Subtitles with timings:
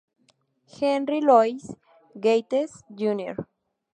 [0.79, 1.61] Henry Louis
[2.19, 3.35] Gates, Jr.